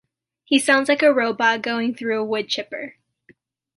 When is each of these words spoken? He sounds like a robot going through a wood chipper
He 0.45 0.57
sounds 0.57 0.89
like 0.89 1.03
a 1.03 1.13
robot 1.13 1.61
going 1.61 1.93
through 1.93 2.19
a 2.19 2.25
wood 2.25 2.49
chipper 2.49 2.95